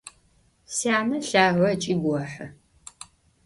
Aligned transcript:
Syane 0.75 1.15
lhage 1.29 1.61
ıç'i 1.73 1.93
gohı. 2.01 2.47